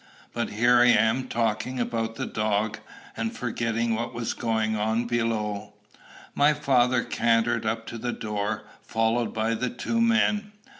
[0.33, 2.79] But here I am talking about the dog,
[3.15, 5.73] and forgetting what was going on below.
[6.33, 10.53] My father cantered up to the door, followed by the two men.